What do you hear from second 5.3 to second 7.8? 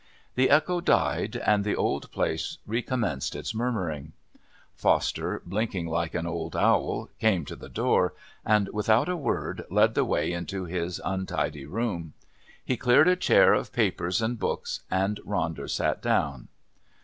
blinking like an old owl, came to the